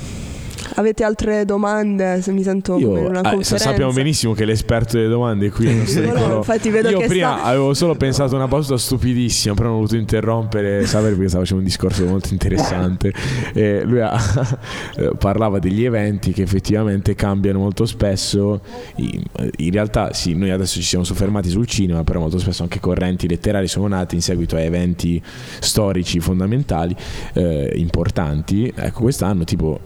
[0.78, 2.20] Avete altre domande?
[2.20, 3.56] Se mi sento come in Io una conferenza.
[3.56, 5.66] sappiamo benissimo che l'esperto delle domande è qui.
[5.68, 8.76] il nostro No, no, infatti vedo Io che prima sta- avevo solo pensato una pausa
[8.76, 13.10] stupidissima, però non ho voluto interrompere Saver perché stava facendo un discorso molto interessante.
[13.54, 14.14] E lui ha-
[14.96, 18.60] eh, parlava degli eventi che effettivamente cambiano molto spesso.
[18.96, 19.22] In,
[19.56, 23.26] in realtà, sì, noi adesso ci siamo soffermati sul cinema, però molto spesso anche correnti
[23.26, 25.22] letterari sono nate in seguito a eventi
[25.60, 26.94] storici fondamentali,
[27.32, 28.70] eh, importanti.
[28.76, 29.80] Ecco, quest'anno, tipo,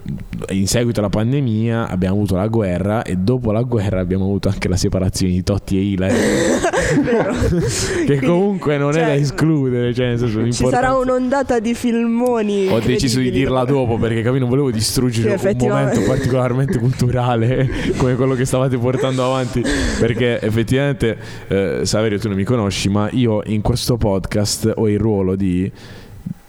[0.48, 4.69] in seguito alla pandemia abbiamo avuto la guerra e dopo la guerra abbiamo avuto anche
[4.69, 5.97] la separazione di Totti e
[7.03, 7.33] Vero.
[7.51, 10.16] che Quindi, comunque non è da cioè, escludere cioè
[10.51, 12.69] Ci sarà un'ondata di filmoni.
[12.69, 17.69] ho deciso di dirla dopo perché capì non volevo distruggere Sì, un momento particolarmente culturale
[17.97, 19.62] come quello che stavate portando avanti
[19.99, 21.16] perché effettivamente
[21.49, 25.71] eh, Saverio tu non mi conosci ma io in questo podcast ho il ruolo di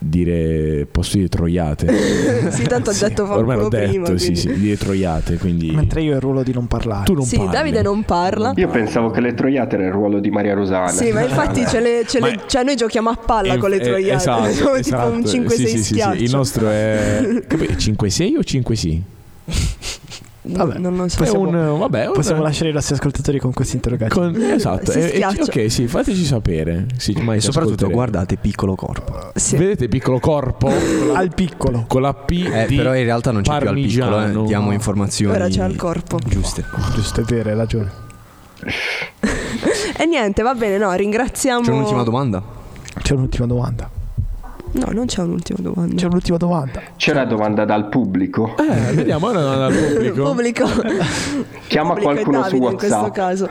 [0.03, 1.87] dire posso dire troiate
[2.49, 4.17] Sì, tanto ho detto ormai l'ho detto prima.
[4.17, 7.05] sì sì dire troiate quindi Mentre io ho il ruolo di non parlare.
[7.05, 8.53] tu non Sì, parli Davide non parla.
[8.55, 11.79] io pensavo che le troiate era il ruolo di Maria Rosana Sì, ma infatti ce
[11.79, 14.13] le- ce le- cioè noi giochiamo a palla Eh, con le eh, troiate.
[14.15, 15.11] esatto, Siamo esatto.
[15.21, 16.23] tipo un 5-6 Sì, sì, sì, sì.
[16.23, 19.01] Il nostro è che poi, 5-6 o 5-6?
[20.43, 21.17] Vabbè, non lo so.
[21.19, 24.31] Possiamo- un vabbè, un- Possiamo lasciare i nostri ascoltatori con questi interrogativi.
[24.33, 24.91] con- esatto.
[24.91, 26.87] Si eh, eh, ok, sì, fateci sapere.
[26.97, 29.31] Sì, mai E soprattutto guardate Piccolo Corpo.
[29.35, 29.55] Sì.
[29.57, 30.67] Vedete piccolo corpo
[31.13, 31.85] Al piccolo.
[31.87, 34.43] con la P Eh, di però in realtà non c'è più al piccolo, parmigiano.
[34.43, 34.47] eh.
[34.47, 36.17] diamo informazioni Ora c'è al corpo.
[36.25, 36.65] giuste.
[36.95, 37.91] Giusto, è vero, hai ragione.
[39.97, 41.61] E niente, va bene, no, ringraziamo.
[41.61, 42.41] C'è un'ultima domanda?
[42.99, 43.89] C'è un'ultima domanda.
[44.73, 45.95] No, non c'è un'ultima domanda.
[45.95, 46.81] C'è un'ultima domanda.
[46.95, 50.23] c'è una domanda dal pubblico Eh, vediamo ora dal pubblico.
[50.23, 50.65] Pubblico.
[51.67, 53.49] chiama Pubblico è qualcuno su Davide in questo Whatsapp caso.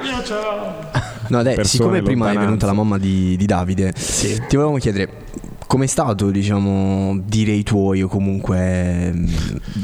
[1.29, 2.45] No, dai, siccome prima è lontananze.
[2.47, 5.09] venuta la mamma di, di Davide, ti volevamo chiedere
[5.71, 9.25] com'è stato, diciamo, dire i tuoi o comunque mm,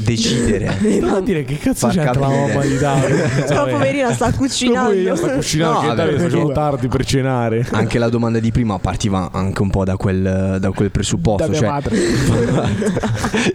[0.03, 0.67] decidere.
[1.07, 3.45] A dire che cazzo c'è la mamma di Davide?
[3.55, 5.15] La poverina sta cucinando.
[5.15, 7.65] sta cucinando No, che vabbè, Davide perché- facciamo tardi per cenare.
[7.71, 11.53] Anche la domanda di prima partiva anche un po' da quel, da quel presupposto, Da
[11.53, 11.81] cioè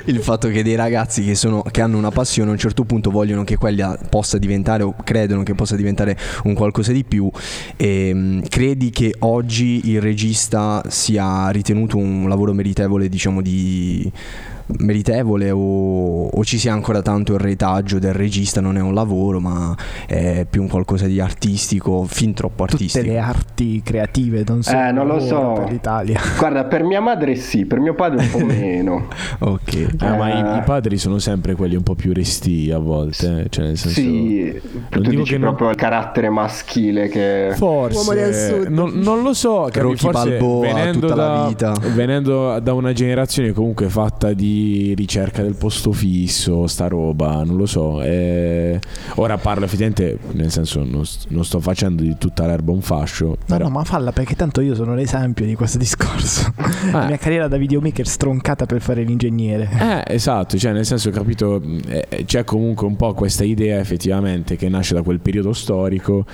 [0.07, 3.11] il fatto che dei ragazzi che, sono, che hanno una passione a un certo punto
[3.11, 7.31] vogliono che quella possa diventare o credono che possa diventare un qualcosa di più
[7.77, 14.11] e mh, credi che oggi il regista sia ritenuto un lavoro meritevole diciamo di
[14.79, 19.41] meritevole o, o ci sia ancora tanto il retaggio del regista, non è un lavoro
[19.41, 23.05] ma è più un qualcosa di artistico, fin troppo Tutte artistico.
[23.07, 25.53] le arti creative non sono Eh, non lo so.
[25.57, 26.21] per l'Italia.
[26.39, 29.07] Guarda, per mia madre sì, per mio padre un po' meno.
[29.41, 29.75] Ok.
[29.75, 30.59] Eh, ma i, Eh.
[30.59, 34.01] i padri sono sempre quelli un po' più resti a volte, eh, cioè nel senso...
[34.01, 37.53] Sì, tu dico dici che non- proprio il carattere maschile che...
[37.57, 38.67] Forse Uomo del sud.
[38.69, 41.75] Non, non lo so, Rocky forse Balboa venendo tutta la da, vita.
[41.95, 44.52] venendo da una generazione comunque fatta di
[44.97, 48.03] ricerca del posto fisso, sta roba, non lo so.
[48.03, 48.79] eh,
[49.17, 53.37] ora parlo effettivamente, nel senso non, non sto facendo di tutta l'erba un fascio, No,
[53.47, 56.53] però no, ma falla perché tanto io sono l'esempio di questo discorso.
[56.91, 57.07] La Eh.
[57.09, 59.69] mia carriera da videomaker stroncata per fare l'ingegnere.
[60.07, 64.57] Eh, esatto, cioè nel senso, capito, eh, eh, c'è comunque un po' questa idea effettivamente
[64.57, 66.25] che nasce da quel periodo storico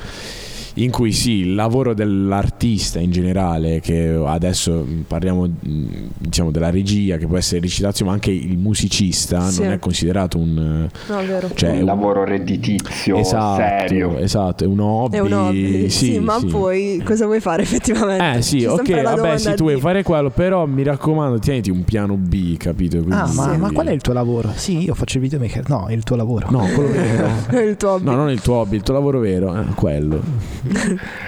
[0.78, 5.86] in cui sì, il lavoro dell'artista in generale, che adesso parliamo mh,
[6.18, 9.62] diciamo della regia, che può essere recitazione, ma anche il musicista Sì.
[9.62, 10.88] non è considerato un...
[11.08, 11.50] No, è vero.
[11.52, 14.18] Cioè, un lavoro redditizio esatto, serio.
[14.18, 15.16] Esatto, è un hobby.
[15.16, 15.88] È un hobby.
[15.90, 16.46] Sì, ma sì.
[16.46, 18.38] poi cosa vuoi fare effettivamente?
[18.38, 21.84] Eh sì, C'è ok, vabbè sì, tu vuoi fare quello, però mi raccomando, tieniti un
[21.84, 22.98] piano B, capito?
[22.98, 23.58] Quindi- Ah, ma, Sì.
[23.58, 24.50] ma qual è il tuo lavoro?
[24.54, 25.68] Sì, io faccio il videomaker.
[25.68, 26.46] No, è il tuo lavoro.
[26.50, 27.28] No, quello vero.
[27.68, 28.04] il tuo hobby.
[28.04, 30.20] No, non il tuo hobby, il tuo lavoro vero, eh, quello.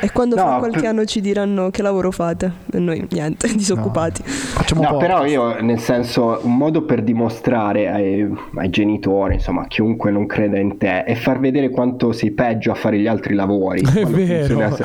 [0.01, 2.51] E quando No, fra qualche per- anno ci diranno che lavoro fate?
[2.73, 4.23] E noi niente, disoccupati.
[4.23, 4.99] Facciamo un No, po'.
[4.99, 10.27] però io, nel senso, un modo per dimostrare ai, ai genitori, insomma, a chiunque non
[10.27, 13.81] creda in te, è far vedere quanto sei peggio a fare gli altri lavori.
[13.95, 14.77] È vero.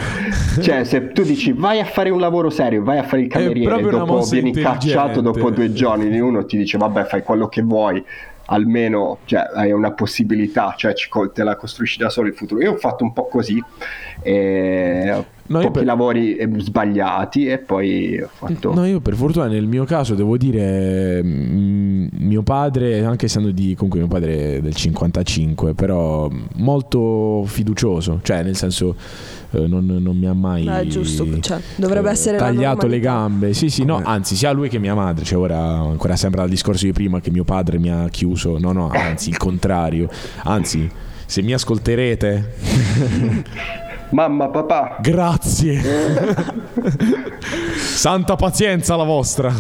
[0.61, 3.73] Cioè, se tu dici vai a fare un lavoro serio, vai a fare il cameriere,
[3.83, 8.03] una dopo vieni cacciato dopo due giorni, uno ti dice vabbè fai quello che vuoi.
[8.47, 10.93] Almeno cioè, hai una possibilità, cioè
[11.33, 12.61] te la costruisci da solo il futuro.
[12.61, 13.61] Io ho fatto un po' così,
[14.21, 18.73] eh, No, pochi per- lavori eh, sbagliati e poi ho fatto...
[18.73, 23.75] No, io per fortuna nel mio caso devo dire mm, mio padre, anche essendo di
[23.75, 28.95] comunque mio padre è del 55, però molto fiducioso, cioè nel senso
[29.59, 33.53] non, non mi ha mai Eh, giusto, cioè, dovrebbe essere la tagliato le gambe.
[33.53, 36.49] Sì, sì, no, Come- anzi, sia lui che mia madre, cioè ora ancora sempre dal
[36.49, 38.57] discorso di prima che mio padre mi ha chiuso.
[38.59, 40.09] No, no, anzi, il contrario.
[40.43, 40.89] Anzi,
[41.25, 42.53] se mi ascolterete,
[44.11, 45.81] Mamma, papà, grazie.
[47.77, 49.51] Santa pazienza la vostra.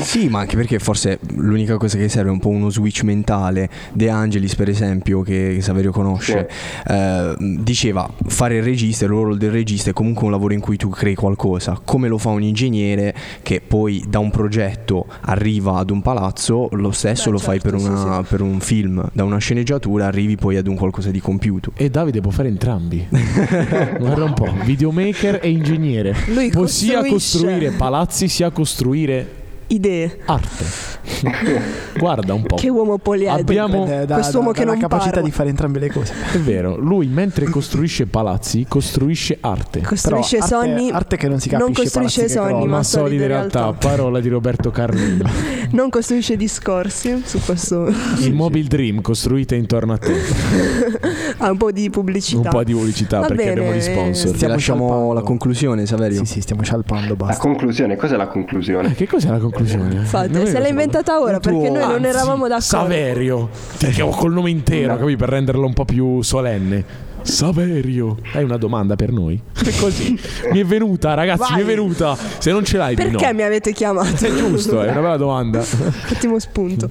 [0.00, 3.68] Sì, ma anche perché forse l'unica cosa che serve è un po' uno switch mentale.
[3.92, 6.48] De Angelis, per esempio, che, che Saverio conosce,
[6.86, 10.76] eh, diceva fare il regista, il ruolo del regista è comunque un lavoro in cui
[10.76, 15.90] tu crei qualcosa, come lo fa un ingegnere che poi da un progetto arriva ad
[15.90, 19.24] un palazzo, lo stesso Beh, lo fai per, certo, sì, una- per un film, da
[19.24, 21.72] una sceneggiatura arrivi poi ad un qualcosa di compiuto.
[21.76, 23.06] E Davide può fare entrambi.
[23.10, 26.14] Guarda un po', videomaker e ingegnere.
[26.26, 27.38] Lui può sia costruisce.
[27.38, 29.35] costruire palazzi sia costruire
[29.68, 30.18] Idee.
[30.26, 30.64] arte.
[31.98, 32.56] Guarda un po'.
[32.56, 33.40] Che uomo poliedrico.
[33.40, 35.26] Abbiamo- da, Quest'uomo da- che non capacità parla.
[35.26, 36.12] di fare entrambe le cose.
[36.32, 39.80] È vero, lui mentre costruisce palazzi, costruisce arte.
[39.80, 40.90] Costruisce Però arte- sogni.
[40.90, 44.28] arte che non si non capisce, costruisce palazzi che sogni, ma solide realtà, parola di
[44.28, 45.24] Roberto Carlino.
[45.68, 47.92] Non costruisce discorsi su questo.
[48.20, 50.14] Il Mobile Dream costruite intorno a te.
[51.38, 52.40] ha un po' di pubblicità.
[52.42, 53.60] Un po' di pubblicità Va perché bene.
[53.60, 54.30] abbiamo gli sponsor.
[54.36, 56.18] Ti Stiamo la conclusione, Saverio.
[56.24, 57.42] Sì, sì, stiamo scialpando, la basta.
[57.42, 58.90] conclusione, cos'è la conclusione?
[58.90, 59.54] Eh, Che cos'è la conclusione?
[59.60, 62.60] Infatti, Non è se cosa- inventata ora perché noi non eravamo d'accordo.
[62.60, 63.48] Saverio.
[63.78, 65.16] Ti chiamo col nome intero, capi?
[65.16, 66.84] Per renderlo un po' più solenne.
[67.22, 68.16] Saverio.
[68.34, 69.40] Hai una domanda per noi?
[69.52, 70.18] È così.
[70.52, 71.74] Mi è venuta, ragazzi, mi è Vai.
[71.74, 72.16] venuta.
[72.38, 73.32] Se non ce l'hai, di Perché no.
[73.34, 74.24] mi avete chiamato?
[74.24, 75.60] È giusto, è una bella domanda.
[76.12, 76.88] Ottimo spunto.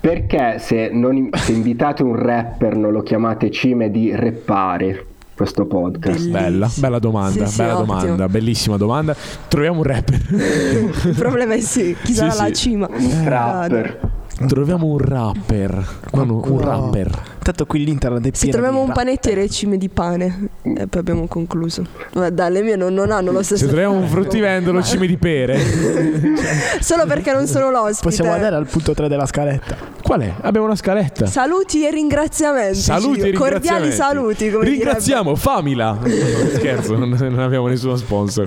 [0.00, 5.06] Perché se, non, se invitate un rapper non lo chiamate cime di reppare
[5.42, 6.28] questo podcast?
[6.28, 7.94] Bella, bella domanda, Sì, sì, bella ottimo.
[7.96, 9.16] domanda, bellissima domanda.
[9.48, 10.20] Troviamo un rapper.
[10.30, 12.42] Il problema è sì, chi Sì, sarà sì.
[12.42, 12.88] la cima.
[12.88, 14.10] Un rapper.
[14.46, 15.84] Troviamo un rapper.
[16.12, 17.22] No, no, un rapper.
[17.42, 21.26] Tanto qui l'internet è Se troviamo un panettiere e cime di pane e poi abbiamo
[21.26, 21.84] concluso.
[22.12, 25.58] Guarda, le mie non, non hanno lo stesso Se troviamo un fruttivendolo cime di pere.
[26.80, 28.02] Solo perché non sono l'ospite.
[28.02, 29.76] Possiamo andare al punto 3 della scaletta.
[30.02, 30.32] Qual è?
[30.42, 31.26] Abbiamo una scaletta.
[31.26, 32.78] Saluti e ringraziamenti.
[32.78, 33.38] Saluti e Gio.
[33.38, 33.96] Cordiali ringraziamenti.
[33.96, 34.50] saluti.
[34.50, 35.98] Come Ringraziamo Famila.
[36.00, 36.06] No,
[36.54, 38.46] Scherzo, non, non abbiamo nessuno sponsor.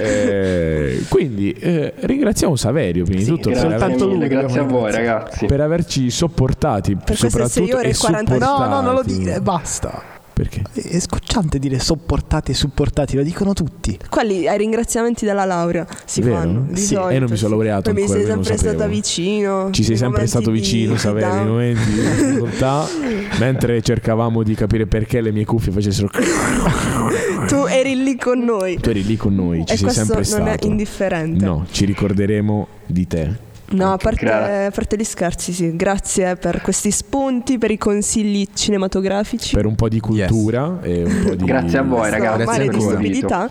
[0.00, 4.28] Eh, quindi eh, ringraziamo Saverio prima di Sì, tutto per, Grazie soltanto aver- lui mille,
[4.28, 5.46] grazie a voi ragazzi.
[5.46, 6.96] per averci sopportati.
[7.04, 7.94] queste soprattutto e e
[8.36, 8.68] 40 supportati.
[8.70, 10.16] No, no, non lo dire, basta.
[10.38, 10.62] Perché?
[10.72, 13.98] È scocciante dire sopportati e supportati, lo dicono tutti.
[14.08, 16.36] Quelli ai ringraziamenti della laurea si Vero?
[16.36, 16.66] fanno.
[16.68, 18.68] Di Sì, solito, e non mi sono laureato Poi mi ancora, sei io non sempre
[18.68, 19.68] stata vicino.
[19.72, 22.86] Ci sei sempre stato di- vicino, Saverio, nei momenti di difficoltà,
[23.40, 26.08] mentre cercavamo di capire perché le mie cuffie facessero.
[27.48, 28.78] Tu eri lì con noi.
[28.78, 30.50] Tu eri lì con noi, ci e sei sempre non stato.
[30.50, 31.44] è indifferente.
[31.44, 33.36] No, ci ricorderemo di te.
[33.70, 35.76] No, a parte, a parte gli scherzi, sì.
[35.76, 39.54] Grazie per questi spunti, per i consigli cinematografici.
[39.54, 41.44] Per un po' di cultura e un po' di...
[41.48, 42.44] Grazie a voi, ragazzi.
[42.44, 43.50] grazie di stupidità.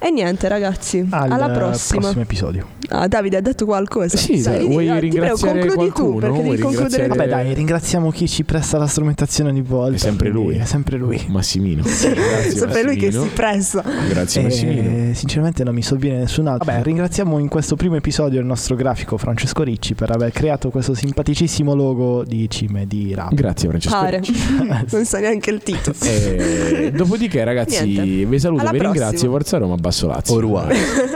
[0.00, 2.00] E niente, ragazzi, Al alla prossima.
[2.00, 2.66] prossimo episodio.
[2.90, 4.18] Ah, Davide ha detto qualcosa.
[4.18, 6.18] Sì, Dai, vuoi dai, ti prego, ringraziare concludi tu qualcuno?
[6.18, 7.16] perché devi concludere ringraziare- tu.
[7.16, 9.94] Vabbè, dai, ringraziamo chi ci presta la strumentazione ogni volta.
[9.94, 10.56] È sempre lui.
[10.56, 11.24] È sempre lui.
[11.28, 11.82] Massimino.
[11.84, 13.22] Grazie, Sempre lui che Massimino.
[13.30, 13.82] si pressa.
[14.10, 15.10] Grazie Massimino.
[15.10, 16.70] E sinceramente non mi sovviene nessun altro.
[16.70, 20.94] Vabbè, ringraziamo in questo primo episodio il nostro grafico Francesco Ricci per aver creato questo
[20.94, 23.32] simpaticissimo logo di cime di rap.
[23.34, 23.94] Grazie Francesco.
[23.96, 24.20] Pare.
[24.90, 25.96] non sa neanche il titolo.
[26.02, 28.26] Eh, dopodiché ragazzi Niente.
[28.26, 29.04] vi saluto, Alla vi prossima.
[29.04, 30.34] ringrazio, Forza Roma, Basso Lazio.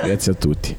[0.04, 0.76] Grazie a tutti.